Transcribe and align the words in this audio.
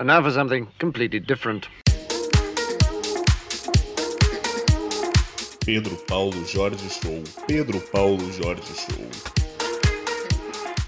And 0.00 0.06
now 0.06 0.22
for 0.22 0.30
something 0.30 0.66
completely 0.78 1.20
different. 1.20 1.68
Pedro 5.66 5.94
Paulo 6.08 6.32
Jorge 6.46 6.88
Show. 6.88 7.22
Pedro 7.46 7.80
Paulo 7.92 8.16
Jorge 8.16 8.62
Show. 8.62 9.39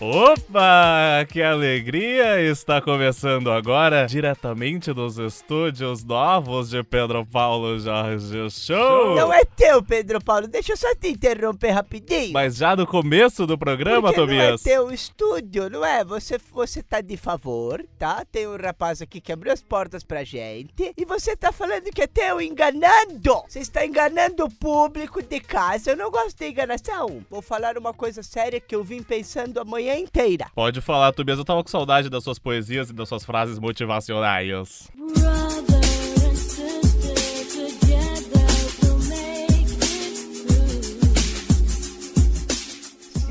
Opa, 0.04 1.24
que 1.28 1.40
alegria! 1.40 2.42
Está 2.42 2.82
começando 2.82 3.52
agora, 3.52 4.04
diretamente 4.04 4.92
dos 4.92 5.16
estúdios 5.16 6.02
novos 6.02 6.70
de 6.70 6.82
Pedro 6.82 7.24
Paulo 7.24 7.78
Jorge 7.78 8.50
Show. 8.50 9.14
Não 9.14 9.32
é 9.32 9.44
teu, 9.44 9.80
Pedro 9.80 10.20
Paulo. 10.20 10.48
Deixa 10.48 10.72
eu 10.72 10.76
só 10.76 10.92
te 10.96 11.06
interromper 11.06 11.70
rapidinho. 11.70 12.32
Mas 12.32 12.56
já 12.56 12.74
no 12.74 12.84
começo 12.84 13.46
do 13.46 13.56
programa, 13.56 14.08
Porque 14.08 14.20
Tobias. 14.20 14.48
não 14.48 14.54
é 14.54 14.58
teu 14.58 14.90
estúdio, 14.90 15.70
não 15.70 15.84
é? 15.84 16.04
Você, 16.04 16.36
você 16.52 16.82
tá 16.82 17.00
de 17.00 17.16
favor, 17.16 17.86
tá? 17.96 18.24
Tem 18.24 18.48
um 18.48 18.56
rapaz 18.56 19.00
aqui 19.00 19.20
que 19.20 19.30
abriu 19.30 19.52
as 19.52 19.62
portas 19.62 20.02
pra 20.02 20.24
gente 20.24 20.92
e 20.96 21.04
você 21.04 21.36
tá 21.36 21.52
falando 21.52 21.92
que 21.92 22.02
é 22.02 22.08
teu, 22.08 22.40
enganando! 22.40 23.44
Você 23.46 23.60
está 23.60 23.86
enganando 23.86 24.46
o 24.46 24.50
público 24.50 25.22
de 25.22 25.38
casa. 25.38 25.92
Eu 25.92 25.96
não 25.96 26.10
gosto 26.10 26.38
de 26.38 26.48
enganação. 26.48 27.24
Vou 27.30 27.40
falar 27.40 27.78
uma 27.78 27.94
coisa 27.94 28.20
séria 28.24 28.58
que 28.58 28.74
eu 28.74 28.82
vim 28.82 29.00
pensando 29.00 29.60
amanhã 29.60 29.91
inteira. 29.98 30.46
Pode 30.54 30.80
falar, 30.80 31.12
Tobias. 31.12 31.38
Eu 31.38 31.44
tava 31.44 31.62
com 31.62 31.70
saudade 31.70 32.08
das 32.08 32.24
suas 32.24 32.38
poesias 32.38 32.90
e 32.90 32.92
das 32.92 33.08
suas 33.08 33.24
frases 33.24 33.58
motivacionais. 33.58 34.90
Brother. 34.94 35.82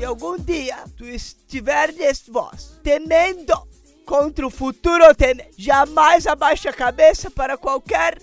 Se 0.02 0.06
algum 0.06 0.36
dia 0.36 0.78
tu 0.96 1.04
estiveres 1.04 2.24
vós 2.28 2.76
temendo 2.82 3.54
contra 4.04 4.44
o 4.44 4.50
futuro, 4.50 5.14
teme, 5.14 5.44
jamais 5.56 6.26
abaixe 6.26 6.66
a 6.66 6.72
cabeça 6.72 7.30
para 7.30 7.56
qualquer 7.56 8.18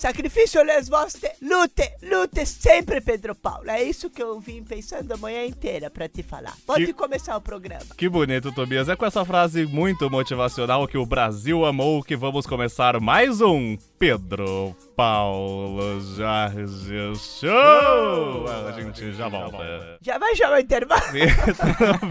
sacrifício 0.00 0.62
les 0.64 0.88
voste. 0.88 1.30
Lute, 1.42 1.90
lute 2.02 2.46
sempre, 2.46 3.00
Pedro 3.00 3.34
Paulo. 3.34 3.68
É 3.70 3.82
isso 3.82 4.08
que 4.10 4.22
eu 4.22 4.40
vim 4.40 4.62
pensando 4.64 5.12
a 5.12 5.16
manhã 5.16 5.44
inteira 5.44 5.90
para 5.90 6.08
te 6.08 6.22
falar. 6.22 6.54
Pode 6.66 6.86
Que- 6.86 6.92
começar 6.92 7.36
o 7.36 7.40
programa. 7.40 7.84
Que 7.96 8.08
bonito, 8.08 8.50
Tobias. 8.52 8.88
É 8.88 8.96
com 8.96 9.04
essa 9.06 9.24
frase 9.24 9.66
muito 9.66 10.08
motivacional 10.10 10.86
que 10.88 10.96
o 10.96 11.04
Brasil 11.06 11.64
amou 11.64 12.02
que 12.02 12.16
vamos 12.16 12.46
começar 12.46 12.98
mais 13.00 13.40
um 13.40 13.76
Pedro 13.98 14.74
Paulo 14.96 16.00
Jorge 16.16 17.12
Show. 17.16 18.46
A 18.48 18.72
gente 18.80 19.12
já 19.12 19.28
volta. 19.28 19.98
Já 20.00 20.18
vai 20.18 20.34
chamar 20.34 20.56
o 20.56 20.60
intervalo? 20.60 21.02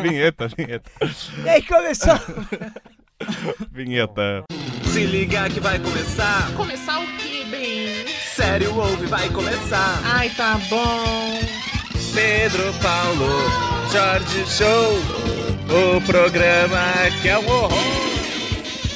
vinheta, 0.02 0.48
vinheta, 0.56 0.90
E 1.46 1.50
aí 1.50 1.64
começou. 1.64 2.14
vinheta. 3.72 4.44
Se 4.92 5.04
liga 5.06 5.50
que 5.50 5.60
vai 5.60 5.80
começar. 5.80 6.52
Começar 6.56 7.00
o 7.00 7.08
que, 7.18 7.46
bem? 7.46 8.06
Sério, 8.36 8.76
ouve, 8.76 9.06
vai 9.06 9.30
começar. 9.30 10.02
Ai, 10.04 10.30
tá 10.30 10.60
bom. 10.70 11.40
Pedro 12.14 12.74
Paulo, 12.82 13.30
Jorge 13.92 14.46
Show. 14.48 15.00
O 15.70 16.02
programa 16.02 16.94
que 17.22 17.30
é 17.30 17.38
um 17.38 17.48
horror. 17.48 18.10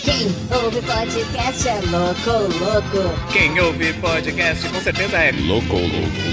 Quem 0.04 0.28
ouve 0.52 0.82
podcast 0.82 1.70
é 1.70 1.80
louco, 1.90 2.30
louco. 2.60 3.32
Quem 3.32 3.58
ouve 3.60 3.94
podcast 3.94 4.68
com 4.68 4.82
certeza 4.82 5.18
é. 5.18 5.32
Louco, 5.32 5.76
louco, 5.76 5.92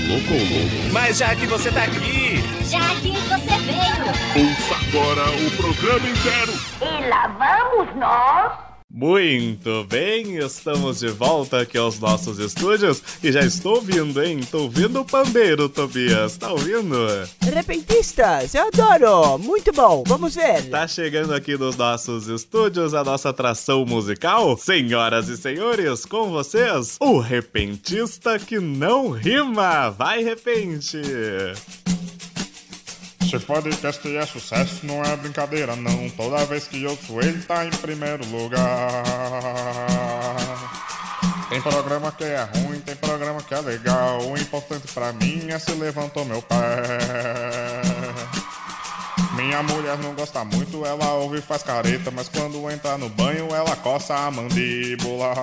louco, 0.08 0.32
louco. 0.32 0.92
Mas 0.92 1.18
já 1.18 1.36
que 1.36 1.46
você 1.46 1.70
tá 1.70 1.84
aqui, 1.84 2.42
Já 2.68 2.88
que 2.96 3.12
você 3.12 3.58
veio. 3.66 4.48
Ouça 4.48 4.74
agora 4.88 5.30
o 5.30 5.50
programa 5.52 6.08
inteiro. 6.08 6.52
Lá 7.10 7.26
vamos 7.26 7.96
nós. 7.96 8.70
Muito 8.88 9.82
bem, 9.84 10.36
estamos 10.36 11.00
de 11.00 11.08
volta 11.08 11.60
aqui 11.60 11.76
aos 11.76 11.98
nossos 11.98 12.38
estúdios 12.38 13.02
e 13.20 13.32
já 13.32 13.40
estou 13.40 13.76
ouvindo, 13.76 14.22
hein? 14.22 14.38
Tô 14.48 14.62
ouvindo 14.62 15.00
o 15.00 15.04
pandeiro, 15.04 15.68
Tobias. 15.68 16.36
Tá 16.36 16.52
ouvindo? 16.52 16.96
Repentistas, 17.52 18.54
eu 18.54 18.68
adoro. 18.68 19.38
Muito 19.38 19.72
bom. 19.72 20.04
Vamos 20.06 20.36
ver. 20.36 20.70
Tá 20.70 20.86
chegando 20.86 21.34
aqui 21.34 21.58
nos 21.58 21.76
nossos 21.76 22.28
estúdios 22.28 22.94
a 22.94 23.02
nossa 23.02 23.30
atração 23.30 23.84
musical. 23.84 24.56
Senhoras 24.56 25.28
e 25.28 25.36
senhores, 25.36 26.04
com 26.04 26.30
vocês, 26.30 26.96
o 27.00 27.18
repentista 27.18 28.38
que 28.38 28.60
não 28.60 29.10
rima. 29.10 29.90
Vai, 29.90 30.22
repente! 30.22 31.00
Esse 33.32 33.46
podcast 33.46 34.16
é 34.16 34.26
sucesso, 34.26 34.84
não 34.84 35.04
é 35.04 35.16
brincadeira 35.16 35.76
não. 35.76 36.10
Toda 36.10 36.44
vez 36.46 36.66
que 36.66 36.82
eu 36.82 36.96
sou 36.96 37.22
ele 37.22 37.40
tá 37.42 37.64
em 37.64 37.70
primeiro 37.70 38.26
lugar. 38.26 39.04
Tem 41.48 41.62
programa 41.62 42.10
que 42.10 42.24
é 42.24 42.42
ruim, 42.42 42.80
tem 42.80 42.96
programa 42.96 43.40
que 43.40 43.54
é 43.54 43.60
legal. 43.60 44.20
O 44.22 44.36
importante 44.36 44.92
pra 44.92 45.12
mim 45.12 45.48
é 45.48 45.60
se 45.60 45.70
levantou 45.70 46.24
meu 46.24 46.42
pé. 46.42 46.56
Minha 49.36 49.62
mulher 49.62 49.96
não 49.98 50.12
gosta 50.12 50.44
muito, 50.44 50.84
ela 50.84 51.12
ouve 51.14 51.38
e 51.38 51.40
faz 51.42 51.62
careta, 51.62 52.10
mas 52.10 52.28
quando 52.28 52.68
entra 52.68 52.98
no 52.98 53.08
banho 53.08 53.54
ela 53.54 53.76
coça 53.76 54.12
a 54.12 54.28
mandíbula. 54.28 55.34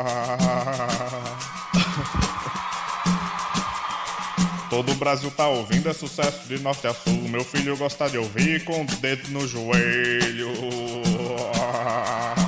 Todo 4.69 4.91
o 4.91 4.95
Brasil 4.95 5.31
tá 5.31 5.47
ouvindo, 5.47 5.89
é 5.89 5.93
sucesso 5.93 6.47
de 6.47 6.59
norte 6.59 6.87
a 6.87 6.93
sul. 6.93 7.13
Meu 7.29 7.43
filho 7.43 7.77
gosta 7.77 8.09
de 8.09 8.17
ouvir 8.17 8.65
com 8.65 8.81
o 8.81 8.85
dedo 8.85 9.29
no 9.29 9.47
joelho. 9.47 10.51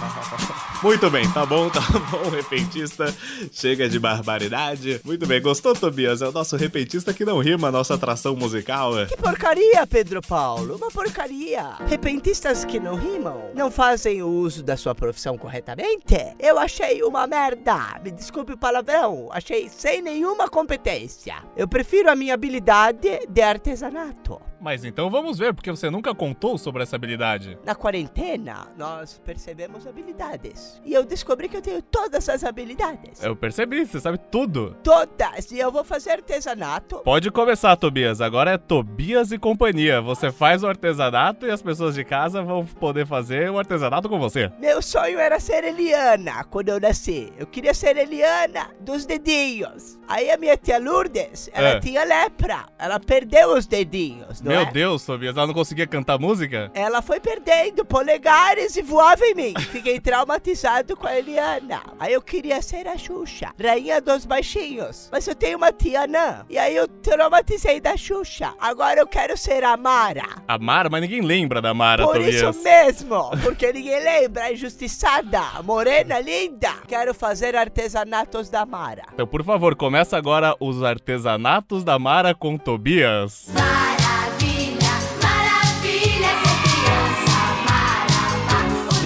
Muito 0.81 1.09
bem, 1.09 1.29
tá 1.33 1.45
bom, 1.45 1.69
tá 1.69 1.81
bom, 2.09 2.29
repentista. 2.29 3.13
Chega 3.51 3.89
de 3.89 3.99
barbaridade. 3.99 5.01
Muito 5.03 5.27
bem, 5.27 5.41
gostou, 5.41 5.75
Tobias? 5.75 6.21
É 6.21 6.27
o 6.27 6.31
nosso 6.31 6.55
repentista 6.55 7.13
que 7.13 7.25
não 7.25 7.39
rima 7.39 7.67
a 7.67 7.71
nossa 7.71 7.95
atração 7.95 8.33
musical. 8.33 8.93
Que 9.07 9.17
porcaria, 9.17 9.85
Pedro 9.85 10.21
Paulo. 10.21 10.77
Uma 10.77 10.89
porcaria. 10.89 11.75
Repentistas 11.85 12.63
que 12.63 12.79
não 12.79 12.95
rimam, 12.95 13.51
não 13.53 13.69
fazem 13.69 14.23
o 14.23 14.29
uso 14.29 14.63
da 14.63 14.77
sua 14.77 14.95
profissão 14.95 15.37
corretamente. 15.37 16.15
Eu 16.39 16.57
achei 16.57 17.03
uma 17.03 17.27
merda. 17.27 17.99
Me 18.01 18.11
desculpe 18.11 18.53
o 18.53 18.57
palavrão. 18.57 19.27
Achei 19.33 19.67
sem 19.67 20.01
nenhuma 20.01 20.47
competência. 20.47 21.35
Eu 21.57 21.67
prefiro 21.67 22.09
a 22.09 22.15
minha 22.15 22.33
habilidade 22.33 23.27
de 23.27 23.41
artesanato. 23.41 24.48
Mas 24.61 24.83
então 24.83 25.09
vamos 25.09 25.37
ver, 25.37 25.53
porque 25.53 25.71
você 25.71 25.89
nunca 25.89 26.13
contou 26.13 26.57
sobre 26.57 26.83
essa 26.83 26.95
habilidade. 26.95 27.57
Na 27.65 27.73
quarentena, 27.75 28.67
nós 28.77 29.21
percebemos 29.25 29.87
habilidades. 29.87 30.81
E 30.85 30.93
eu 30.93 31.03
descobri 31.05 31.47
que 31.47 31.57
eu 31.57 31.61
tenho 31.61 31.81
todas 31.81 32.27
as 32.27 32.43
habilidades. 32.43 33.23
Eu 33.23 33.35
percebi, 33.35 33.85
você 33.85 33.99
sabe 33.99 34.17
tudo. 34.31 34.75
Todas. 34.83 35.51
E 35.51 35.59
eu 35.59 35.71
vou 35.71 35.83
fazer 35.83 36.11
artesanato. 36.11 36.97
Pode 36.99 37.31
começar, 37.31 37.75
Tobias. 37.75 38.19
Agora 38.21 38.51
é 38.51 38.57
Tobias 38.57 39.31
e 39.31 39.37
companhia. 39.37 40.01
Você 40.01 40.31
faz 40.31 40.63
o 40.63 40.67
artesanato 40.67 41.45
e 41.45 41.51
as 41.51 41.61
pessoas 41.61 41.95
de 41.95 42.03
casa 42.03 42.41
vão 42.41 42.65
poder 42.65 43.05
fazer 43.07 43.49
o 43.49 43.57
artesanato 43.59 44.09
com 44.09 44.19
você. 44.19 44.51
Meu 44.59 44.81
sonho 44.81 45.19
era 45.19 45.39
ser 45.39 45.63
Eliana 45.63 46.43
quando 46.43 46.69
eu 46.69 46.79
nasci. 46.79 47.31
Eu 47.37 47.47
queria 47.47 47.73
ser 47.73 47.95
Eliana 47.97 48.69
dos 48.79 49.05
dedinhos. 49.05 49.97
Aí 50.07 50.29
a 50.31 50.37
minha 50.37 50.57
tia 50.57 50.79
Lourdes, 50.79 51.49
ela 51.53 51.69
É. 51.69 51.79
tinha 51.79 52.03
lepra. 52.03 52.65
Ela 52.77 52.99
perdeu 52.99 53.53
os 53.53 53.65
dedinhos, 53.67 54.41
Meu 54.49 54.61
é? 54.61 54.71
Deus, 54.71 55.05
Tobias, 55.05 55.37
ela 55.37 55.47
não 55.47 55.53
conseguia 55.53 55.87
cantar 55.87 56.17
música? 56.19 56.71
Ela 56.73 57.01
foi 57.01 57.19
perdendo 57.19 57.85
polegares 57.85 58.75
e 58.75 58.81
voava 58.81 59.25
em 59.25 59.35
mim. 59.35 59.53
Fiquei 59.71 59.99
traumatizado 60.01 60.95
com 60.97 61.07
a 61.07 61.17
Eliana. 61.17 61.81
Aí 61.99 62.13
eu 62.13 62.21
queria 62.21 62.61
ser 62.61 62.87
a 62.87 62.97
Xuxa, 62.97 63.53
rainha 63.61 64.01
dos 64.01 64.25
baixinhos. 64.25 65.09
Mas 65.11 65.27
eu 65.27 65.35
tenho 65.35 65.57
uma 65.57 65.71
tia 65.71 66.01
anã. 66.01 66.45
E 66.49 66.57
aí 66.57 66.75
eu 66.75 66.87
traumatizei 66.87 67.79
da 67.79 67.95
Xuxa. 67.95 68.53
Agora 68.59 68.99
eu 68.99 69.07
quero 69.07 69.37
ser 69.37 69.63
a 69.63 69.77
Mara. 69.77 70.25
A 70.47 70.57
Mara, 70.57 70.89
mas 70.89 71.01
ninguém 71.01 71.21
lembra 71.21 71.61
da 71.61 71.73
Mara, 71.73 72.03
Por 72.05 72.15
Tobias. 72.15 72.35
isso 72.35 72.63
mesmo, 72.63 73.29
porque 73.43 73.71
ninguém 73.71 74.03
lembra, 74.03 74.45
a 74.45 74.53
injustiçada, 74.53 75.41
morena 75.63 76.19
linda. 76.19 76.73
Quero 76.87 77.13
fazer 77.13 77.55
artesanatos 77.55 78.49
da 78.49 78.65
Mara. 78.65 79.03
Então, 79.13 79.27
por 79.27 79.43
favor, 79.43 79.75
começa 79.75 80.17
agora 80.17 80.55
os 80.59 80.81
artesanatos 80.83 81.83
da 81.83 81.99
Mara 81.99 82.33
com 82.33 82.57
Tobias. 82.57 83.47
Maravilha, 83.53 83.88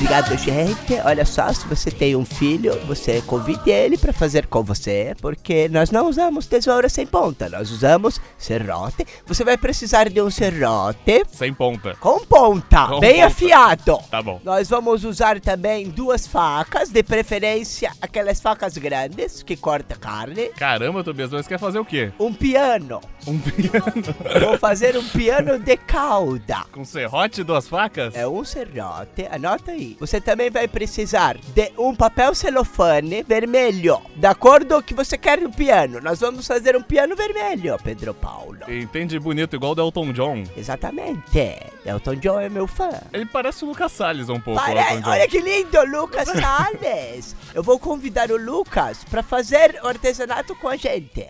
Obrigado, 0.03 0.38
gente. 0.38 0.95
Olha 1.05 1.23
só, 1.23 1.51
se 1.53 1.65
você 1.65 1.89
tem 1.89 2.13
um 2.13 2.25
filho, 2.25 2.77
você 2.85 3.21
convide 3.21 3.71
ele 3.71 3.97
para 3.97 4.11
fazer 4.11 4.47
com 4.47 4.61
você, 4.61 5.15
porque 5.21 5.69
nós 5.69 5.91
não 5.91 6.09
usamos 6.09 6.45
tesoura 6.45 6.89
sem 6.89 7.07
ponta, 7.07 7.47
nós 7.47 7.71
usamos 7.71 8.19
serrote. 8.38 9.07
Você 9.25 9.45
vai 9.45 9.57
precisar 9.57 10.09
de 10.09 10.21
um 10.21 10.29
serrote 10.29 11.23
Sem 11.31 11.53
ponta. 11.53 11.95
com 12.01 12.19
ponta, 12.25 12.85
Com 12.88 13.00
bem 13.00 13.13
ponta. 13.21 13.27
afiado. 13.27 13.97
Tá 14.11 14.21
bom. 14.21 14.41
Nós 14.44 14.67
vamos 14.67 15.05
usar 15.05 15.39
também 15.39 15.89
duas 15.89 16.27
facas, 16.27 16.89
de 16.89 17.01
preferência 17.01 17.89
aquelas 18.01 18.41
facas 18.41 18.77
grandes 18.77 19.41
que 19.41 19.56
corta 19.56 19.95
carne. 19.95 20.49
Caramba, 20.49 21.01
Tobias, 21.01 21.31
mas 21.31 21.47
quer 21.47 21.57
fazer 21.57 21.79
o 21.79 21.85
quê? 21.85 22.11
Um 22.19 22.33
piano. 22.33 22.99
Um 23.25 23.39
piano 23.39 24.03
Vou 24.45 24.57
fazer 24.57 24.97
um 24.97 25.07
piano 25.07 25.57
de 25.59 25.77
cauda. 25.77 26.65
com 26.73 26.83
serrote 26.83 27.39
e 27.39 27.44
duas 27.45 27.69
facas? 27.69 28.13
É 28.13 28.27
um 28.27 28.44
serrote, 28.44 29.25
anota 29.31 29.71
aí. 29.71 29.93
Você 30.00 30.19
também 30.22 30.50
vai 30.50 30.68
precisar 30.68 31.38
de 31.56 31.72
um 31.78 31.95
papel 31.95 32.34
celofane 32.36 33.24
vermelho, 33.24 34.01
da 34.16 34.34
cor 34.36 34.63
do 34.63 34.81
que 34.81 34.94
você 34.94 35.18
quer 35.18 35.40
no 35.42 35.51
piano. 35.51 36.00
Nós 36.01 36.19
vamos 36.19 36.45
fazer 36.48 36.75
um 36.75 36.81
piano 36.81 37.16
vermelho, 37.16 37.78
Pedro 37.84 38.13
Paulo. 38.13 38.60
Entende 38.68 39.18
bonito, 39.19 39.56
igual 39.56 39.72
o 39.72 39.75
Delton 39.75 40.12
John. 40.13 40.44
Exatamente. 40.56 41.57
Elton 41.86 42.16
John 42.16 42.40
é 42.40 42.50
meu 42.50 42.68
fã. 42.68 42.90
Ele 43.12 43.25
parece 43.25 43.63
o 43.63 43.68
Lucas 43.68 43.92
Salles 43.92 44.30
um 44.30 44.40
pouco, 44.40 44.60
o 44.62 44.63
Pare- 44.63 44.95
Elton 44.95 45.10
olha 45.10 45.28
que 45.28 45.40
lindo, 45.40 45.84
Lucas 45.86 46.28
Salles. 46.40 47.36
Eu 47.54 47.63
vou 47.63 47.80
convidar 47.80 48.31
o 48.31 48.38
Lucas 48.38 49.04
pra 49.10 49.22
fazer 49.24 49.80
o 49.84 49.88
artesanato 49.88 50.56
com 50.56 50.68
a 50.68 50.75
gente. 50.75 51.28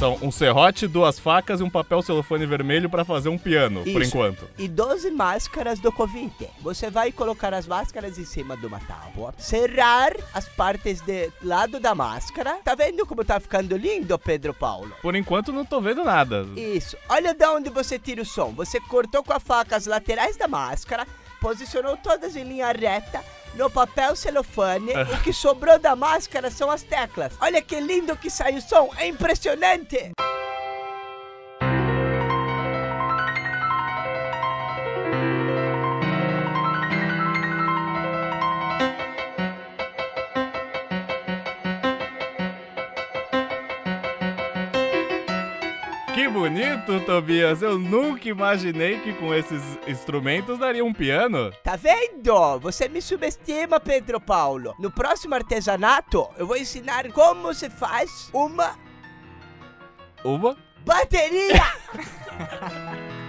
São 0.00 0.18
um 0.22 0.30
serrote, 0.30 0.86
duas 0.86 1.18
facas 1.18 1.60
e 1.60 1.62
um 1.62 1.68
papel 1.68 2.00
celofane 2.00 2.46
vermelho 2.46 2.88
pra 2.88 3.04
fazer 3.04 3.28
um 3.28 3.36
piano, 3.36 3.82
por 3.84 4.00
Isso. 4.00 4.16
enquanto. 4.16 4.48
E 4.56 4.66
12 4.66 5.10
máscaras 5.10 5.78
do 5.78 5.92
Covid. 5.92 6.48
Você 6.62 6.88
vai 6.88 7.12
colocar 7.12 7.52
as 7.52 7.66
máscaras 7.66 8.18
em 8.18 8.24
cima 8.24 8.56
de 8.56 8.64
uma 8.64 8.80
tábua, 8.80 9.34
serrar 9.36 10.14
as 10.32 10.48
partes 10.48 11.02
de 11.02 11.30
lado 11.42 11.78
da 11.78 11.94
máscara. 11.94 12.60
Tá 12.64 12.74
vendo 12.74 13.04
como 13.04 13.22
tá 13.22 13.38
ficando 13.38 13.76
lindo, 13.76 14.18
Pedro 14.18 14.54
Paulo? 14.54 14.90
Por 15.02 15.14
enquanto 15.14 15.52
não 15.52 15.66
tô 15.66 15.82
vendo 15.82 16.02
nada. 16.02 16.46
Isso. 16.56 16.96
Olha 17.06 17.34
de 17.34 17.44
onde 17.44 17.68
você 17.68 17.98
tira 17.98 18.22
o 18.22 18.24
som. 18.24 18.52
Você 18.52 18.80
cortou 18.80 19.22
com 19.22 19.34
a 19.34 19.38
faca 19.38 19.76
as 19.76 19.84
laterais 19.84 20.34
da 20.34 20.48
máscara, 20.48 21.06
posicionou 21.42 21.98
todas 21.98 22.36
em 22.36 22.44
linha 22.44 22.72
reta. 22.72 23.22
No 23.54 23.68
papel 23.68 24.14
celofane, 24.14 24.92
o 25.12 25.22
que 25.22 25.32
sobrou 25.32 25.78
da 25.78 25.96
máscara 25.96 26.50
são 26.50 26.70
as 26.70 26.82
teclas. 26.82 27.32
Olha 27.40 27.60
que 27.60 27.80
lindo 27.80 28.16
que 28.16 28.30
sai 28.30 28.56
o 28.56 28.62
som, 28.62 28.90
é 28.96 29.06
impressionante! 29.06 30.12
Bonito, 46.50 47.00
Tobias. 47.06 47.62
Eu 47.62 47.78
nunca 47.78 48.28
imaginei 48.28 48.98
que 49.00 49.12
com 49.14 49.32
esses 49.32 49.62
instrumentos 49.86 50.58
daria 50.58 50.84
um 50.84 50.92
piano. 50.92 51.52
Tá 51.62 51.76
vendo? 51.76 52.58
Você 52.58 52.88
me 52.88 53.00
subestima, 53.00 53.78
Pedro 53.78 54.20
Paulo. 54.20 54.74
No 54.78 54.90
próximo 54.90 55.34
artesanato, 55.34 56.28
eu 56.36 56.46
vou 56.46 56.56
ensinar 56.56 57.10
como 57.12 57.54
se 57.54 57.70
faz 57.70 58.28
uma 58.32 58.76
Uma? 60.24 60.56
bateria! 60.84 61.62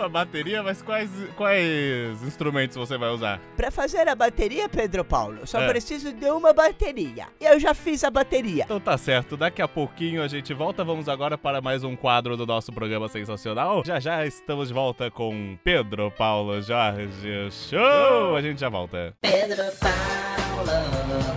Uma 0.00 0.08
bateria, 0.08 0.62
mas 0.62 0.80
quais, 0.80 1.10
quais 1.36 2.22
instrumentos 2.22 2.74
você 2.74 2.96
vai 2.96 3.10
usar? 3.10 3.38
Pra 3.54 3.70
fazer 3.70 4.08
a 4.08 4.14
bateria, 4.14 4.66
Pedro 4.66 5.04
Paulo, 5.04 5.46
só 5.46 5.60
É. 5.60 5.68
preciso 5.68 6.10
de 6.10 6.24
uma 6.30 6.54
bateria. 6.54 7.26
Eu 7.38 7.60
já 7.60 7.74
fiz 7.74 8.02
a 8.02 8.10
bateria. 8.10 8.64
Então 8.64 8.80
tá 8.80 8.96
certo, 8.96 9.36
daqui 9.36 9.60
a 9.60 9.68
pouquinho 9.68 10.22
a 10.22 10.28
gente 10.28 10.54
volta. 10.54 10.82
Vamos 10.82 11.06
agora 11.06 11.36
para 11.36 11.60
mais 11.60 11.84
um 11.84 11.94
quadro 11.94 12.34
do 12.34 12.46
nosso 12.46 12.72
programa 12.72 13.08
sensacional. 13.08 13.82
Já 13.84 14.00
já 14.00 14.24
estamos 14.24 14.68
de 14.68 14.74
volta 14.74 15.10
com 15.10 15.58
Pedro 15.62 16.10
Paulo 16.12 16.62
Jorge 16.62 17.50
Show. 17.50 18.36
A 18.36 18.40
gente 18.40 18.58
já 18.58 18.70
volta. 18.70 19.14
Pedro 19.20 19.64
Paulo, 19.80 21.36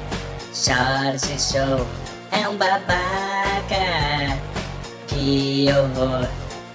Jorge 0.54 1.38
Show 1.38 1.86
é 2.32 2.48
um 2.48 2.56
babaca. 2.56 4.40
Que 5.08 5.66
horror, 5.70 6.26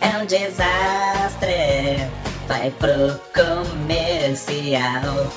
é 0.03 0.19
um 0.19 0.27
desastre. 0.27 1.48
Vai 2.49 2.71
pro 2.71 3.21
comercial. 3.35 5.31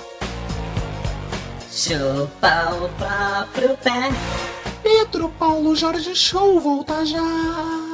Chupa 1.70 2.74
o 2.74 2.90
próprio 2.98 3.78
pé. 3.84 4.10
Pedro 4.82 5.28
Paulo 5.38 5.76
Jorge 5.76 6.16
Show 6.16 6.62
volta 6.62 7.06
já. 7.06 7.91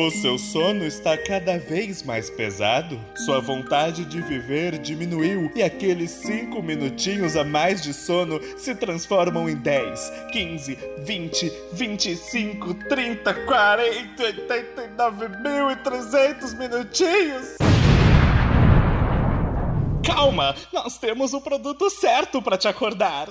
O 0.00 0.12
seu 0.12 0.38
sono 0.38 0.84
está 0.84 1.18
cada 1.18 1.58
vez 1.58 2.04
mais 2.04 2.30
pesado? 2.30 3.00
Sua 3.16 3.40
vontade 3.40 4.04
de 4.04 4.20
viver 4.20 4.78
diminuiu 4.78 5.50
e 5.56 5.62
aqueles 5.62 6.12
5 6.12 6.62
minutinhos 6.62 7.34
a 7.34 7.42
mais 7.42 7.82
de 7.82 7.92
sono 7.92 8.38
se 8.56 8.76
transformam 8.76 9.50
em 9.50 9.56
10, 9.56 10.12
15, 10.30 10.78
20, 11.00 11.52
25, 11.72 12.74
30, 12.74 13.34
40, 13.34 14.22
89.300 14.22 16.56
minutinhos? 16.56 17.56
Calma, 20.06 20.54
nós 20.72 20.96
temos 20.96 21.32
o 21.32 21.40
produto 21.40 21.90
certo 21.90 22.40
para 22.40 22.56
te 22.56 22.68
acordar. 22.68 23.26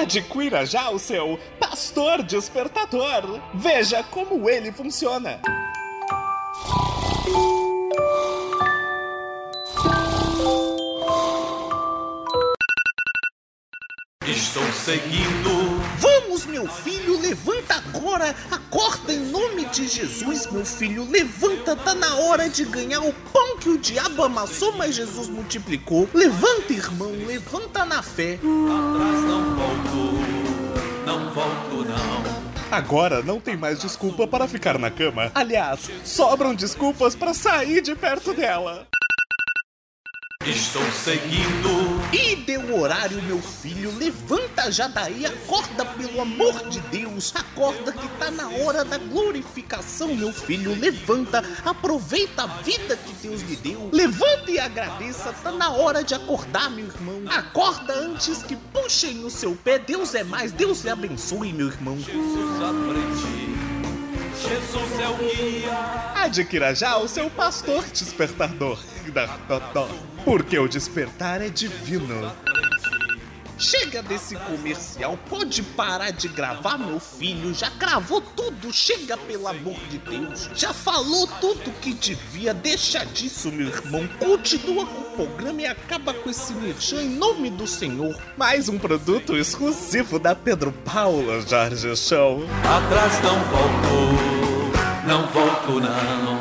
Adquira 0.00 0.64
já 0.64 0.88
o 0.88 0.98
seu 0.98 1.38
Pastor 1.58 2.22
Despertador. 2.22 3.38
Veja 3.52 4.02
como 4.02 4.48
ele 4.48 4.72
funciona. 4.72 5.38
Estou 14.26 14.72
seguindo. 14.72 15.50
Vamos, 15.98 16.46
meu 16.46 16.66
filho, 16.66 17.20
levanta 17.20 17.69
agora. 18.10 18.34
Acorda 18.50 19.12
em 19.12 19.20
nome 19.20 19.64
de 19.66 19.86
Jesus, 19.86 20.50
meu 20.50 20.64
filho. 20.64 21.08
Levanta, 21.08 21.76
tá 21.76 21.94
na 21.94 22.16
hora 22.16 22.48
de 22.48 22.64
ganhar 22.64 23.00
o 23.00 23.12
pão 23.32 23.56
que 23.58 23.68
o 23.68 23.78
diabo 23.78 24.24
amassou, 24.24 24.72
mas 24.76 24.94
Jesus 24.94 25.28
multiplicou. 25.28 26.08
Levanta, 26.12 26.72
irmão, 26.72 27.12
levanta 27.26 27.84
na 27.84 28.02
fé. 28.02 28.34
Atrás 28.34 29.22
não 29.22 29.54
volto. 29.54 31.06
Não 31.06 31.32
volto, 31.32 31.88
não. 31.88 32.40
Agora 32.70 33.22
não 33.22 33.40
tem 33.40 33.56
mais 33.56 33.80
desculpa 33.80 34.26
para 34.26 34.46
ficar 34.46 34.78
na 34.78 34.90
cama. 34.90 35.30
Aliás, 35.34 35.90
sobram 36.04 36.54
desculpas 36.54 37.14
para 37.14 37.34
sair 37.34 37.80
de 37.80 37.94
perto 37.94 38.32
dela. 38.32 38.86
Estou 40.46 40.82
seguindo. 40.92 42.00
E 42.14 42.34
deu 42.34 42.74
horário, 42.80 43.22
meu 43.24 43.42
filho. 43.42 43.94
Levanta 43.98 44.72
já 44.72 44.88
daí, 44.88 45.26
acorda 45.26 45.84
pelo 45.84 46.18
amor 46.18 46.66
de 46.70 46.80
Deus. 46.80 47.30
Acorda 47.36 47.92
que 47.92 48.08
tá 48.18 48.30
na 48.30 48.48
hora 48.48 48.82
da 48.82 48.96
glorificação, 48.96 50.14
meu 50.14 50.32
filho. 50.32 50.74
Levanta, 50.80 51.44
aproveita 51.62 52.44
a 52.44 52.46
vida 52.46 52.96
que 52.96 53.12
Deus 53.12 53.42
lhe 53.42 53.56
deu. 53.56 53.90
Levanta 53.92 54.50
e 54.50 54.58
agradeça, 54.58 55.30
tá 55.42 55.52
na 55.52 55.72
hora 55.72 56.02
de 56.02 56.14
acordar, 56.14 56.70
meu 56.70 56.86
irmão. 56.86 57.20
Acorda 57.28 57.92
antes 57.92 58.42
que 58.42 58.56
puxem 58.56 59.22
o 59.22 59.30
seu 59.30 59.54
pé. 59.54 59.78
Deus 59.78 60.14
é 60.14 60.24
mais, 60.24 60.52
Deus 60.52 60.80
lhe 60.80 60.88
abençoe, 60.88 61.52
meu 61.52 61.66
irmão. 61.66 61.98
Jesus. 61.98 63.49
Jesus 64.40 65.00
é 65.00 65.08
o 65.08 65.16
guia. 65.16 66.12
Adquira 66.14 66.74
já 66.74 66.96
o 66.96 67.06
seu 67.06 67.28
Pastor 67.30 67.84
Despertador. 67.84 68.78
Porque 70.24 70.58
o 70.58 70.68
despertar 70.68 71.42
é 71.42 71.48
divino. 71.48 72.32
Chega 73.60 74.02
desse 74.02 74.36
comercial, 74.36 75.18
pode 75.28 75.62
parar 75.62 76.10
de 76.12 76.28
gravar, 76.28 76.78
meu 76.78 76.98
filho. 76.98 77.52
Já 77.52 77.68
gravou 77.68 78.22
tudo, 78.22 78.72
chega 78.72 79.18
pelo 79.18 79.46
amor 79.46 79.76
de 79.90 79.98
Deus. 79.98 80.48
Já 80.54 80.72
falou 80.72 81.26
tudo 81.42 81.70
que 81.78 81.92
devia, 81.92 82.54
deixa 82.54 83.04
disso, 83.04 83.52
meu 83.52 83.68
irmão. 83.68 84.08
Continua 84.18 84.86
com 84.86 85.00
o 85.02 85.26
programa 85.26 85.60
e 85.60 85.66
acaba 85.66 86.14
com 86.14 86.30
esse 86.30 86.54
merchan 86.54 87.02
em 87.02 87.10
nome 87.10 87.50
do 87.50 87.66
Senhor. 87.66 88.16
Mais 88.34 88.66
um 88.70 88.78
produto 88.78 89.36
exclusivo 89.36 90.18
da 90.18 90.34
Pedro 90.34 90.72
Paulo 90.72 91.46
Jorge 91.46 91.94
Show. 91.96 92.42
Atrás 92.64 93.22
não 93.22 93.38
volto. 93.44 94.29
Não 95.10 95.26
volto, 95.26 95.80
não. 95.80 96.40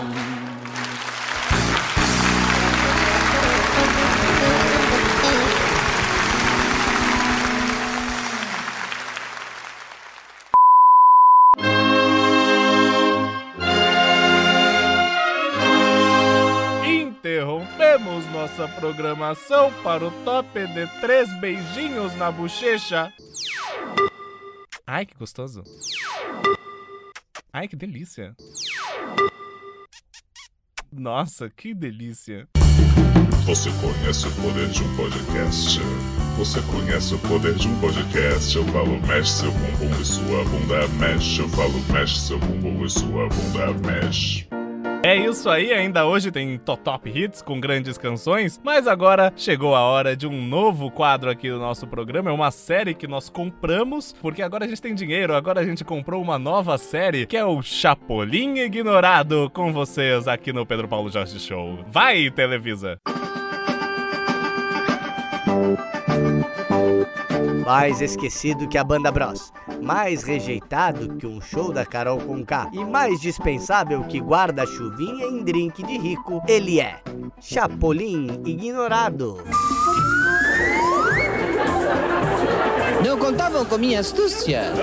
Interrompemos 16.85 18.23
nossa 18.31 18.67
programação 18.79 19.73
para 19.81 20.05
o 20.05 20.11
top 20.23 20.67
de 20.67 20.85
três 21.01 21.27
beijinhos 21.39 22.15
na 22.17 22.29
bochecha. 22.31 23.11
Ai, 24.85 25.07
que 25.07 25.15
gostoso. 25.17 25.63
Ai, 27.51 27.67
que 27.67 27.75
delícia. 27.75 28.35
Nossa, 30.91 31.49
que 31.49 31.73
delícia. 31.73 32.47
Você 33.45 33.71
conhece 33.81 34.27
o 34.27 34.31
poder 34.35 34.69
de 34.69 34.83
um 34.83 34.95
podcast? 34.95 35.79
Você 36.37 36.61
conhece 36.61 37.15
o 37.15 37.19
poder 37.19 37.55
de 37.55 37.67
um 37.67 37.79
podcast? 37.79 38.55
Eu 38.55 38.65
falo, 38.65 38.99
mexe 39.07 39.31
seu 39.31 39.51
bumbum 39.51 39.99
e 39.99 40.05
sua 40.05 40.43
bunda 40.45 40.87
mexe. 40.99 41.39
Eu 41.39 41.49
falo, 41.49 41.79
mexe 41.91 42.19
seu 42.19 42.39
bumbum 42.39 42.85
e 42.85 42.89
sua 42.89 43.27
bunda 43.27 43.73
mexe. 43.87 44.48
É 45.01 45.15
isso 45.15 45.49
aí, 45.49 45.71
ainda 45.71 46.05
hoje 46.05 46.29
tem 46.29 46.57
Top 46.57 47.09
Hits 47.09 47.41
com 47.41 47.57
grandes 47.57 47.97
canções, 47.97 48.59
mas 48.61 48.85
agora 48.85 49.31
chegou 49.35 49.73
a 49.73 49.79
hora 49.79 50.13
de 50.13 50.27
um 50.27 50.45
novo 50.45 50.91
quadro 50.91 51.29
aqui 51.29 51.49
do 51.49 51.57
nosso 51.57 51.87
programa. 51.87 52.29
É 52.29 52.33
uma 52.33 52.51
série 52.51 52.93
que 52.93 53.07
nós 53.07 53.29
compramos, 53.29 54.13
porque 54.21 54.41
agora 54.41 54.65
a 54.65 54.67
gente 54.67 54.81
tem 54.81 54.93
dinheiro, 54.93 55.33
agora 55.33 55.61
a 55.61 55.65
gente 55.65 55.85
comprou 55.85 56.21
uma 56.21 56.37
nova 56.37 56.77
série 56.77 57.25
que 57.25 57.37
é 57.37 57.45
o 57.45 57.61
Chapolin 57.61 58.57
Ignorado 58.57 59.49
com 59.53 59.71
vocês 59.71 60.27
aqui 60.27 60.51
no 60.51 60.65
Pedro 60.65 60.87
Paulo 60.87 61.09
Jorge 61.09 61.39
Show. 61.39 61.79
Vai, 61.87 62.29
Televisa! 62.29 62.99
Mais 67.65 68.01
esquecido 68.01 68.67
que 68.67 68.77
a 68.77 68.83
Banda 68.83 69.11
Bros. 69.11 69.51
Mais 69.81 70.23
rejeitado 70.23 71.15
que 71.15 71.27
um 71.27 71.41
show 71.41 71.71
da 71.71 71.85
Carol 71.85 72.19
Conká. 72.19 72.69
E 72.73 72.83
mais 72.83 73.19
dispensável 73.19 74.03
que 74.03 74.19
guarda-chuvinha 74.19 75.25
em 75.25 75.43
drink 75.43 75.83
de 75.83 75.97
rico. 75.97 76.41
Ele 76.47 76.79
é 76.79 77.01
Chapolin 77.39 78.41
Ignorado. 78.45 79.37
Não 83.05 83.17
contavam 83.17 83.65
com 83.65 83.77
minha 83.77 83.99
astúcia? 83.99 84.73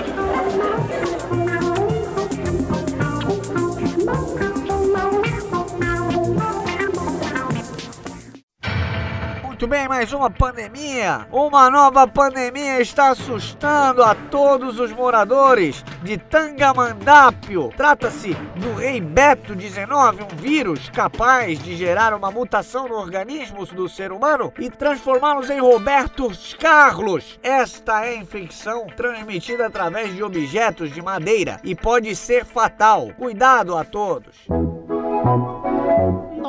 Mais 9.87 10.11
uma 10.11 10.29
pandemia. 10.29 11.25
Uma 11.31 11.69
nova 11.69 12.05
pandemia 12.05 12.81
está 12.81 13.11
assustando 13.11 14.03
a 14.03 14.13
todos 14.13 14.81
os 14.81 14.91
moradores 14.91 15.81
de 16.03 16.17
Tangamandápio. 16.17 17.69
Trata-se 17.75 18.33
do 18.57 18.73
rei 18.73 18.99
Beto 18.99 19.55
19, 19.55 20.23
um 20.23 20.35
vírus 20.35 20.89
capaz 20.89 21.57
de 21.59 21.77
gerar 21.77 22.13
uma 22.13 22.29
mutação 22.29 22.89
no 22.89 22.95
organismo 22.95 23.65
do 23.65 23.87
ser 23.87 24.11
humano 24.11 24.53
e 24.59 24.69
transformá-los 24.69 25.49
em 25.49 25.61
Robertos 25.61 26.53
Carlos. 26.59 27.39
Esta 27.41 28.05
é 28.05 28.17
infecção 28.17 28.87
transmitida 28.87 29.67
através 29.67 30.13
de 30.13 30.21
objetos 30.21 30.91
de 30.93 31.01
madeira 31.01 31.61
e 31.63 31.73
pode 31.73 32.13
ser 32.13 32.43
fatal. 32.43 33.11
Cuidado 33.17 33.77
a 33.77 33.85
todos. 33.85 34.35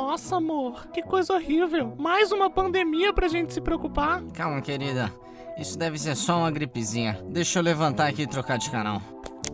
Nossa, 0.09 0.37
amor, 0.37 0.87
que 0.87 1.03
coisa 1.03 1.33
horrível. 1.33 1.93
Mais 1.95 2.31
uma 2.31 2.49
pandemia 2.49 3.13
pra 3.13 3.27
gente 3.27 3.53
se 3.53 3.61
preocupar. 3.61 4.23
Calma, 4.33 4.59
querida. 4.59 5.13
Isso 5.55 5.77
deve 5.77 5.99
ser 5.99 6.15
só 6.15 6.39
uma 6.39 6.49
gripezinha. 6.49 7.23
Deixa 7.29 7.59
eu 7.59 7.63
levantar 7.63 8.07
aqui 8.07 8.23
e 8.23 8.27
trocar 8.27 8.57
de 8.57 8.71
canal. 8.71 9.03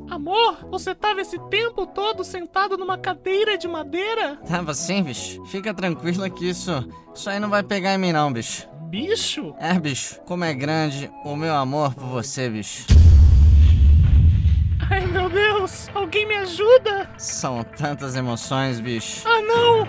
Amor, 0.10 0.66
você 0.72 0.96
tava 0.96 1.20
esse 1.20 1.38
tempo 1.50 1.86
todo 1.86 2.24
sentado 2.24 2.78
numa 2.78 2.98
cadeira 2.98 3.58
de 3.58 3.68
madeira? 3.68 4.38
Tava 4.48 4.74
sim, 4.74 5.04
bicho. 5.04 5.44
Fica 5.48 5.74
tranquila 5.74 6.30
que 6.30 6.48
isso, 6.48 6.72
isso 7.14 7.30
aí 7.30 7.38
não 7.38 7.50
vai 7.50 7.62
pegar 7.62 7.94
em 7.94 7.98
mim 7.98 8.14
não, 8.14 8.32
bicho. 8.32 8.66
Bicho? 8.84 9.54
É, 9.60 9.78
bicho. 9.78 10.22
Como 10.22 10.46
é 10.46 10.54
grande 10.54 11.12
o 11.26 11.36
meu 11.36 11.54
amor 11.54 11.94
por 11.94 12.06
você, 12.06 12.50
bicho. 12.50 12.86
Ai, 14.90 15.06
meu 15.08 15.28
Deus! 15.30 15.90
Alguém 15.96 16.28
me 16.28 16.36
ajuda! 16.36 17.10
São 17.18 17.64
tantas 17.64 18.16
emoções, 18.16 18.80
bicho. 18.80 19.28
Ah, 19.28 19.42
não! 19.42 19.86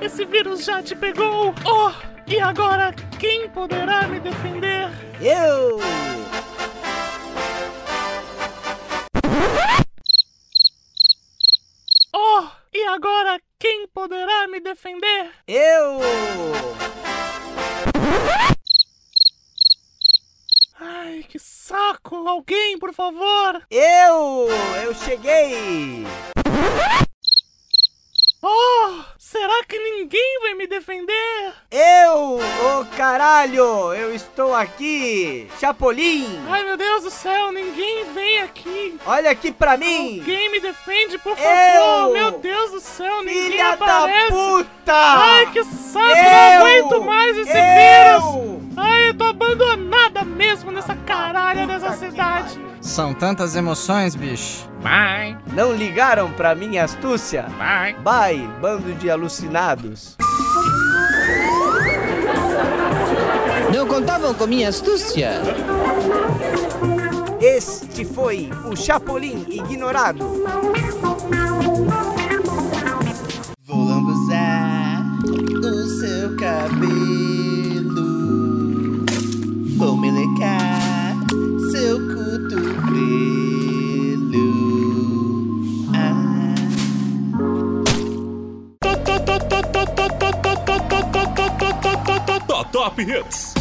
Esse 0.00 0.24
vírus 0.24 0.64
já 0.64 0.80
te 0.80 0.94
pegou! 0.94 1.52
Oh, 1.66 1.92
e 2.26 2.38
agora 2.38 2.94
quem 3.18 3.48
poderá 3.50 4.06
me 4.06 4.20
defender? 4.20 4.88
Eu! 5.20 5.80
Oh, 12.14 12.46
e 12.72 12.84
agora 12.84 13.40
quem 13.58 13.88
poderá 13.88 14.46
me 14.46 14.60
defender? 14.60 15.32
Eu! 15.48 15.98
Ai, 20.78 21.24
que 21.28 21.40
saco! 21.40 22.28
Alguém, 22.28 22.78
por 22.78 22.94
favor! 22.94 23.62
Eu! 23.68 24.46
Eu 24.84 24.94
cheguei! 24.94 26.04
Será 29.30 29.62
que 29.68 29.78
ninguém 29.78 30.40
vai 30.40 30.54
me 30.54 30.66
defender? 30.66 31.52
Eu! 31.70 32.38
Ô 32.38 32.80
oh, 32.80 32.96
caralho! 32.96 33.92
Eu 33.92 34.14
estou 34.14 34.54
aqui! 34.54 35.46
Chapolin! 35.60 36.24
Ai 36.48 36.64
meu 36.64 36.78
Deus 36.78 37.02
do 37.02 37.10
céu, 37.10 37.52
ninguém 37.52 38.10
vem 38.14 38.40
aqui! 38.40 38.98
Olha 39.04 39.30
aqui 39.30 39.52
pra 39.52 39.76
mim! 39.76 40.20
Alguém 40.20 40.50
me 40.50 40.60
defende, 40.60 41.18
por 41.18 41.36
favor! 41.36 42.06
Eu! 42.06 42.12
Meu 42.14 42.38
Deus 42.38 42.70
do 42.70 42.80
céu, 42.80 43.22
ninguém 43.22 43.50
Filha 43.50 43.74
aparece! 43.74 44.30
da 44.30 44.34
puta! 44.34 44.94
Ai, 44.94 45.52
que 45.52 45.62
saco! 45.62 46.06
Eu! 46.06 46.24
Não 46.24 46.66
aguento 46.66 47.04
mais 47.04 47.36
esse 47.36 47.50
Eu! 47.50 48.22
vírus! 48.32 48.78
Ai, 48.78 49.08
eu 49.10 49.14
tô 49.14 49.24
abandonada 49.24 50.24
mesmo 50.24 50.70
nessa 50.70 50.96
caralha 50.96 51.66
dessa 51.66 51.92
cidade! 51.92 52.67
São 52.80 53.12
tantas 53.12 53.56
emoções, 53.56 54.14
bicho. 54.14 54.68
Bye! 54.82 55.36
Não 55.52 55.74
ligaram 55.74 56.30
pra 56.32 56.54
minha 56.54 56.84
astúcia? 56.84 57.46
Bye! 57.58 57.94
Bye, 58.02 58.48
bando 58.60 58.92
de 58.94 59.10
alucinados! 59.10 60.16
Não 63.74 63.86
contavam 63.86 64.32
com 64.34 64.46
minha 64.46 64.68
astúcia? 64.68 65.32
Este 67.40 68.04
foi 68.04 68.50
o 68.64 68.74
Chapolin 68.74 69.44
Ignorado. 69.48 70.24
Vou 73.64 73.84
lambuzar 73.84 75.04
o 75.62 75.86
seu 76.00 76.36
cabelo. 76.36 76.97
Top 92.88 93.02
Hits. 93.02 93.52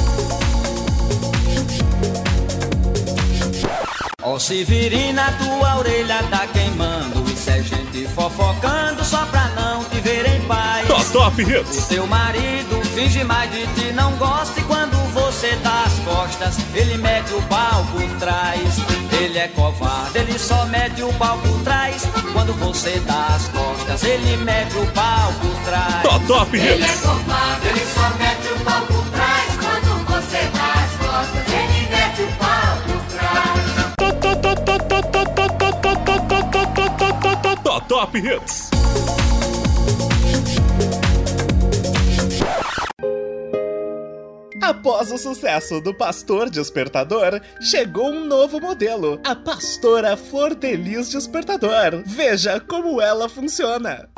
Ó 4.24 4.40
Severina, 4.40 5.34
tua 5.34 5.78
orelha 5.78 6.24
tá 6.30 6.48
queimando 6.48 7.30
Isso 7.30 7.50
é 7.50 7.62
gente 7.62 8.08
fofocando 8.10 9.04
só 9.04 9.26
pra 9.26 9.50
não 9.50 9.84
te 9.86 10.00
ver 10.00 10.26
em 10.28 10.42
paz 10.48 10.88
Top, 10.88 11.06
top 11.12 11.42
Hits. 11.42 11.78
O 11.78 11.88
teu 11.88 12.08
marido 12.08 12.82
finge 12.96 13.24
mais 13.26 13.52
de 13.52 13.68
ti, 13.68 13.92
não 13.94 14.12
gosta 14.14 14.60
E 14.60 14.64
quando 14.64 14.96
você 15.14 15.56
dá 15.64 15.84
as 15.84 15.94
costas, 16.00 16.58
ele 16.74 16.98
mete 16.98 17.34
o 17.34 17.42
pau 17.44 17.86
por 17.92 18.20
trás 18.20 18.60
Ele 19.12 19.38
é 19.40 19.48
covarde, 19.50 20.20
ele 20.20 20.40
só 20.40 20.66
mete 20.66 21.04
o 21.04 21.12
pau 21.14 21.38
por 21.40 21.60
trás 21.64 22.04
Quando 22.34 22.54
você 22.54 23.00
dá 23.06 23.28
as 23.36 23.48
costas, 23.50 24.04
ele 24.04 24.38
mete 24.38 24.78
o 24.78 24.86
pau 24.88 25.34
por 25.42 25.64
trás 25.66 26.02
Top, 26.04 26.26
top 26.26 26.58
Ele 26.58 26.84
é 26.84 26.88
Hits. 26.88 27.02
covarde, 27.02 27.68
ele 27.68 27.86
só 27.94 28.10
mete 28.18 28.54
o 28.54 28.64
pau 28.64 28.82
por 28.82 29.06
trás. 29.12 29.17
Top, 37.88 38.18
Hits. 38.18 38.70
Após 44.62 45.12
o 45.12 45.18
sucesso 45.18 45.80
do 45.80 45.94
Pastor 45.94 46.50
Despertador, 46.50 47.40
chegou 47.62 48.10
um 48.10 48.26
novo 48.26 48.60
modelo, 48.60 49.22
a 49.24 49.36
Pastora 49.36 50.18
Flor 50.18 50.56
Delis 50.56 51.10
Despertador. 51.10 52.04
Veja 52.06 52.60
como 52.60 53.00
ela 53.00 53.30
funciona. 53.30 54.10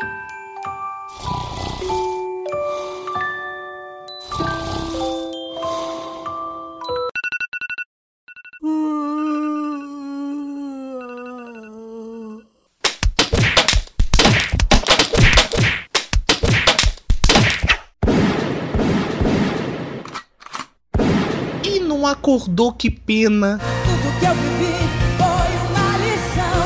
Acordou, 22.11 22.71
que 22.73 22.89
pena. 22.89 23.59
Tudo 23.59 24.19
que 24.19 24.25
eu 24.25 24.33
vivi 24.35 24.73
foi 25.17 25.49
uma 25.69 25.97
lição. 25.97 26.59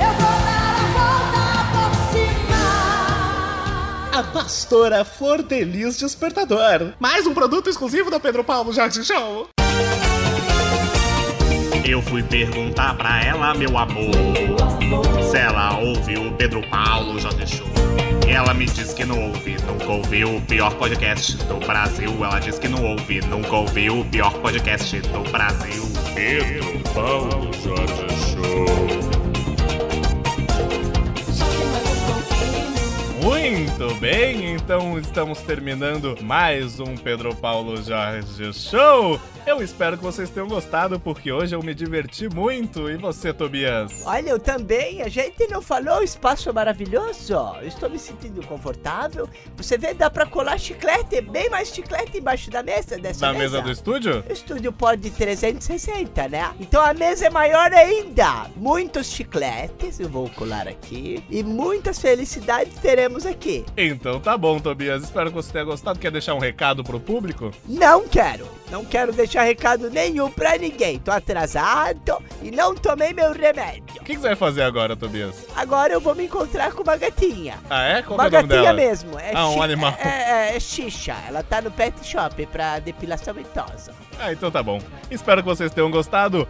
Eu 0.00 0.12
vou 0.18 0.36
dar 0.44 0.74
a 0.74 0.86
volta 0.98 1.42
por 1.72 1.90
cima. 2.12 2.62
A 4.18 4.22
Pastora 4.32 5.04
Flor 5.04 5.42
Delis 5.42 5.98
Despertador. 5.98 6.92
Mais 6.98 7.26
um 7.26 7.34
produto 7.34 7.68
exclusivo 7.70 8.10
da 8.10 8.18
Pedro 8.18 8.42
Paulo 8.44 8.72
Jorge 8.72 9.04
Show. 9.04 9.48
Eu 11.84 12.02
fui 12.02 12.22
perguntar 12.22 12.96
pra 12.98 13.24
ela, 13.24 13.54
meu 13.54 13.78
amor, 13.78 14.12
se 15.30 15.38
ela 15.38 15.78
ouviu 15.78 16.28
o 16.28 16.32
Pedro 16.36 16.60
Paulo 16.68 17.18
já 17.18 17.30
deixou. 17.30 17.66
Ela 18.28 18.52
me 18.52 18.66
disse 18.66 18.94
que 18.94 19.06
não 19.06 19.28
ouve, 19.28 19.56
nunca 19.62 19.90
ouviu 19.90 20.36
o 20.36 20.40
pior 20.42 20.74
podcast 20.74 21.36
do 21.44 21.56
Brasil. 21.66 22.12
Ela 22.22 22.38
disse 22.38 22.60
que 22.60 22.68
não 22.68 22.84
ouve, 22.84 23.20
nunca 23.22 23.56
ouviu 23.56 24.00
o 24.00 24.04
pior 24.04 24.32
podcast 24.40 25.00
do 25.00 25.20
Brasil. 25.30 25.82
Pedro 26.14 26.78
Paulo 26.94 27.50
Jorge 27.54 28.06
Show. 28.34 29.07
Muito 33.22 33.94
bem, 33.96 34.54
então 34.54 34.98
estamos 34.98 35.40
terminando 35.40 36.16
mais 36.22 36.78
um 36.78 36.96
Pedro 36.96 37.34
Paulo 37.34 37.76
Jorge 37.82 38.52
Show. 38.52 39.18
Eu 39.44 39.62
espero 39.62 39.96
que 39.96 40.04
vocês 40.04 40.28
tenham 40.28 40.46
gostado, 40.46 41.00
porque 41.00 41.32
hoje 41.32 41.54
eu 41.56 41.62
me 41.62 41.74
diverti 41.74 42.28
muito. 42.28 42.88
E 42.90 42.96
você, 42.96 43.32
Tobias? 43.32 44.02
Olha, 44.04 44.30
eu 44.30 44.38
também. 44.38 45.00
A 45.00 45.08
gente 45.08 45.46
não 45.48 45.62
falou, 45.62 46.00
o 46.00 46.02
espaço 46.02 46.50
é 46.50 46.52
maravilhoso. 46.52 47.32
Eu 47.60 47.66
estou 47.66 47.88
me 47.88 47.98
sentindo 47.98 48.46
confortável. 48.46 49.26
Você 49.56 49.78
vê, 49.78 49.94
dá 49.94 50.10
pra 50.10 50.26
colar 50.26 50.58
chiclete, 50.58 51.22
bem 51.22 51.48
mais 51.48 51.68
chiclete 51.74 52.18
embaixo 52.18 52.50
da 52.50 52.62
mesa 52.62 52.98
dessa 52.98 53.26
Na 53.26 53.32
mesa. 53.32 53.56
mesa 53.56 53.62
do 53.62 53.70
estúdio? 53.72 54.22
O 54.28 54.32
estúdio 54.32 54.70
pode 54.70 55.10
360, 55.10 56.28
né? 56.28 56.50
Então 56.60 56.82
a 56.82 56.92
mesa 56.92 57.26
é 57.26 57.30
maior 57.30 57.72
ainda. 57.72 58.48
Muitos 58.54 59.06
chicletes, 59.10 59.98
eu 59.98 60.10
vou 60.10 60.28
colar 60.30 60.68
aqui. 60.68 61.24
E 61.30 61.42
muitas 61.42 61.98
felicidades 61.98 62.74
teremos 62.80 63.07
aqui. 63.26 63.64
Então 63.76 64.20
tá 64.20 64.36
bom, 64.36 64.58
Tobias. 64.58 65.02
Espero 65.02 65.30
que 65.30 65.36
você 65.36 65.52
tenha 65.52 65.64
gostado. 65.64 65.98
Quer 65.98 66.10
deixar 66.10 66.34
um 66.34 66.38
recado 66.38 66.82
pro 66.84 67.00
público? 67.00 67.50
Não 67.66 68.08
quero. 68.08 68.46
Não 68.70 68.84
quero 68.84 69.12
deixar 69.12 69.42
recado 69.42 69.90
nenhum 69.90 70.30
pra 70.30 70.58
ninguém. 70.58 70.98
Tô 70.98 71.10
atrasado 71.10 72.22
e 72.42 72.50
não 72.50 72.74
tomei 72.74 73.12
meu 73.12 73.32
remédio. 73.32 74.00
O 74.00 74.04
que, 74.04 74.14
que 74.14 74.20
você 74.20 74.28
vai 74.28 74.36
fazer 74.36 74.62
agora, 74.62 74.96
Tobias? 74.96 75.46
Agora 75.56 75.92
eu 75.92 76.00
vou 76.00 76.14
me 76.14 76.24
encontrar 76.24 76.72
com 76.72 76.82
uma 76.82 76.96
gatinha. 76.96 77.58
Ah, 77.70 77.82
é? 77.84 78.02
Qual 78.02 78.18
uma 78.18 78.26
é 78.26 78.28
o 78.28 78.30
nome 78.30 78.48
gatinha 78.48 78.62
dela? 78.62 78.74
mesmo. 78.74 79.18
É 79.18 79.32
ah, 79.34 79.48
um 79.48 79.62
animal. 79.62 79.94
É, 79.98 80.52
é, 80.52 80.56
é 80.56 80.60
xixa. 80.60 81.16
Ela 81.26 81.42
tá 81.42 81.60
no 81.62 81.70
pet 81.70 81.94
shop 82.04 82.46
pra 82.46 82.78
depilação 82.78 83.34
ventosa. 83.34 83.92
Ah, 84.18 84.32
então 84.32 84.50
tá 84.50 84.62
bom. 84.62 84.80
Espero 85.10 85.42
que 85.42 85.48
vocês 85.48 85.72
tenham 85.72 85.90
gostado. 85.90 86.46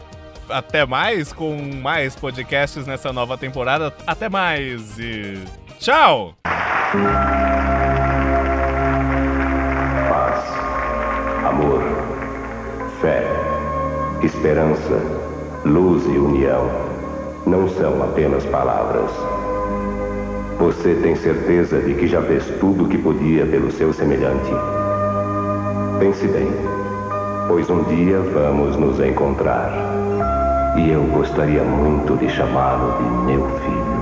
Até 0.49 0.87
mais 0.87 1.33
com 1.33 1.57
mais 1.75 2.17
podcasts 2.17 2.87
nessa 2.87 3.13
nova 3.13 3.37
temporada. 3.37 3.95
Até 4.07 4.29
mais 4.29 4.99
e 4.99 5.39
tchau! 5.79 6.35
Paz, 6.91 7.03
amor, 11.47 11.83
fé, 13.03 13.27
esperança, 14.23 14.99
luz 15.67 16.07
e 16.07 16.17
união 16.17 16.71
não 17.47 17.69
são 17.69 18.03
apenas 18.03 18.47
palavras. 18.47 19.11
Você 20.59 20.95
tem 21.03 21.15
certeza 21.15 21.79
de 21.79 21.93
que 21.93 22.07
já 22.07 22.23
fez 22.23 22.47
tudo 22.59 22.85
o 22.85 22.89
que 22.89 22.97
podia 22.97 23.45
pelo 23.45 23.71
seu 23.71 23.93
semelhante? 23.93 24.51
Pense 25.99 26.27
bem, 26.27 26.51
pois 27.49 27.69
um 27.69 27.83
dia 27.83 28.19
vamos 28.33 28.79
nos 28.79 28.99
encontrar. 28.99 29.75
E 30.79 30.91
eu 30.91 31.03
gostaria 31.03 31.63
muito 31.63 32.17
de 32.17 32.31
chamá-lo 32.31 32.97
de 32.97 33.05
meu 33.27 33.47
filho. 33.59 33.98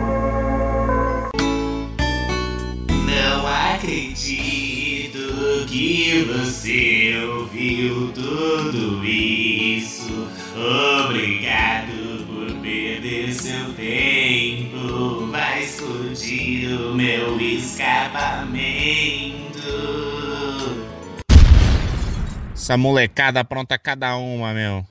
Acredito 4.17 5.67
que 5.69 6.25
você 6.25 7.23
ouviu 7.29 8.11
tudo 8.15 9.05
isso. 9.05 10.29
Obrigado 11.05 12.25
por 12.27 12.51
perder 12.63 13.31
seu 13.35 13.75
tempo. 13.75 15.27
Vai 15.31 15.63
explodir 15.63 16.81
o 16.81 16.95
meu 16.95 17.39
escapamento. 17.39 18.57
Essa 22.55 22.79
molecada 22.79 23.45
pronta 23.45 23.79
cada 23.79 24.17
uma, 24.17 24.55
meu. 24.55 24.87